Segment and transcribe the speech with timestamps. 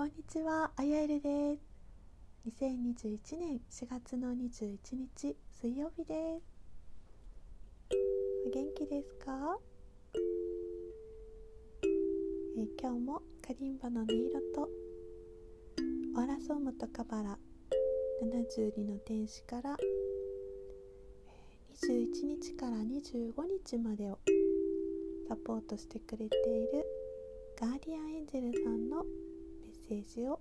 [0.00, 1.60] こんにちは、あやえるです。
[2.62, 6.42] 2021年4月の21日水曜日です。
[8.46, 9.58] お元気ですか？
[12.56, 14.70] え今日もカリンバの音色と
[16.16, 17.38] オラソームとカバラ
[18.22, 19.76] 72の天使から
[21.74, 23.34] 21日から25
[23.66, 24.18] 日までを
[25.28, 26.86] サポートしてくれている
[27.60, 29.04] ガーディアンエンジェルさんの
[29.90, 30.38] セージを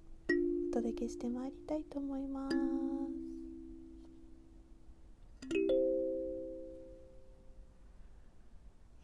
[0.69, 2.55] お届けしてまいりたいと思います。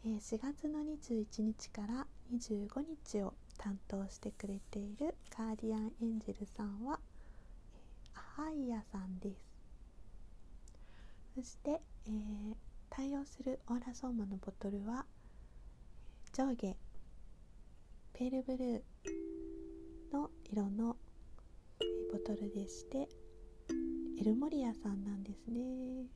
[0.04, 2.68] えー、4月の21日から25
[3.08, 7.00] 日を担当してくれているガーディアンエンジェルさんは、
[8.14, 9.42] アハイヤさんです
[11.34, 12.54] そして、えー、
[12.88, 15.06] 対応するオーラソーマのボトルは
[16.32, 16.76] 上下
[18.12, 19.15] ペールブルー
[20.12, 20.96] の色の
[22.12, 23.08] ボトルでして
[24.20, 26.06] エルモリアさんなんですね。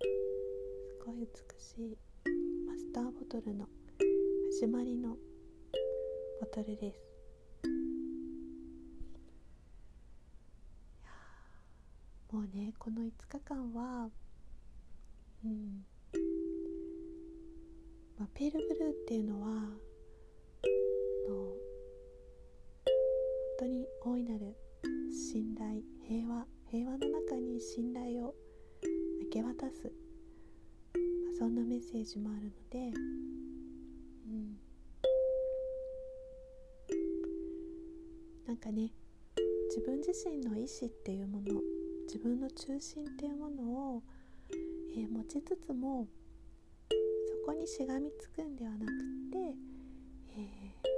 [0.00, 1.26] すごい美
[1.62, 1.98] しい
[2.66, 3.68] マスターボトルの
[4.58, 5.16] 始まりの
[6.40, 7.00] ボトルです。
[12.32, 14.10] もうねこの5日間は
[15.44, 15.84] うん。
[18.18, 19.85] まあ、ペールブルーっていうのは
[24.08, 24.56] 大いなる
[25.10, 28.36] 信頼平和平和の中に信頼を
[29.24, 29.92] 明け渡す、
[30.94, 31.00] ま、
[31.36, 32.96] そんなメッセージもあるので、
[34.28, 34.56] うん、
[38.46, 38.92] なんかね
[39.74, 41.60] 自分自身の意志っていうもの
[42.06, 43.62] 自分の中心っていうもの
[43.96, 44.02] を、
[44.96, 46.06] えー、持ちつつも
[47.42, 48.86] そこにしがみつくんではなくっ
[49.32, 49.38] て、
[50.38, 50.95] えー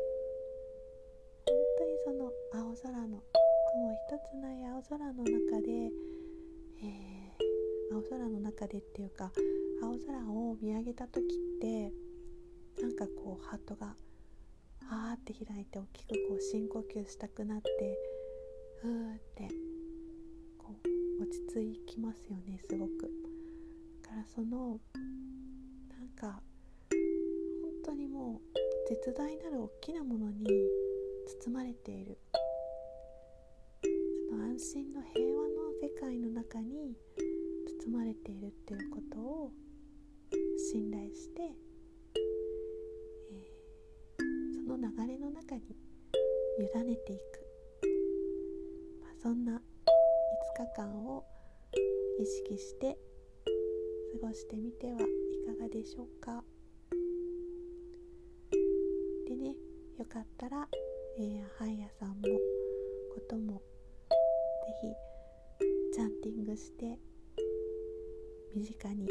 [2.59, 3.23] 青空の
[3.73, 5.93] 雲一つない青空の中で、
[6.83, 9.31] えー、青空の中でっていうか
[9.81, 11.93] 青空を見上げた時って
[12.83, 13.95] なんかこうハートが
[14.91, 17.97] あーって開いて大きくこう深呼吸したくなって
[18.83, 19.49] ふーって
[20.59, 21.41] こう落ち
[21.87, 23.09] 着きますよねすごく。
[24.03, 24.81] だからその
[25.97, 26.41] なんか
[27.63, 30.49] 本当にもう絶大なる大きなものに
[31.29, 32.19] 包まれている。
[34.31, 35.49] その安心の平和の
[35.83, 36.97] 世界の中に
[37.85, 39.53] 包まれているっていうことを
[40.73, 45.77] 信頼して、えー、その流れの中に
[46.59, 47.47] 委ねていく、
[49.03, 49.59] まあ、そんな5
[50.65, 51.25] 日間を
[52.19, 52.97] 意識して
[54.21, 56.43] 過ごしてみてはいかがでしょうか。
[59.27, 59.55] でね
[59.99, 60.67] よかったら
[61.21, 62.15] えー、ハイヤさんも
[63.13, 63.61] こともぜ
[64.81, 66.97] ひチャンティングして
[68.55, 69.09] 身近に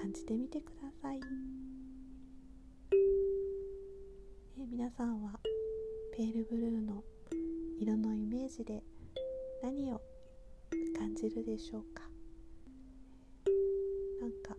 [0.00, 1.18] 感じてみてください、
[4.56, 5.32] えー、皆さんは
[6.16, 7.02] ペールブルーの
[7.80, 8.84] 色のイメージで
[9.60, 10.00] 何を
[10.96, 12.04] 感じるでしょうか？
[14.20, 14.56] なんか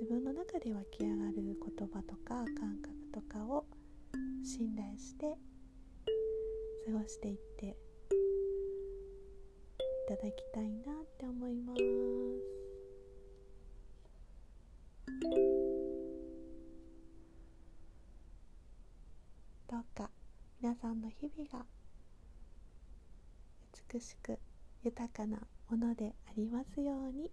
[0.00, 1.54] 自分の中で湧き上がる言
[1.86, 3.66] 葉とか感覚とかを
[4.42, 5.36] 信頼して
[6.84, 7.74] 過ごしていってい
[10.08, 11.80] ただきたいなって思います
[19.70, 20.10] どうか
[20.60, 21.64] 皆さんの日々が
[23.92, 24.38] 美しく
[24.82, 25.38] 豊かな
[25.70, 27.30] ものでありますように。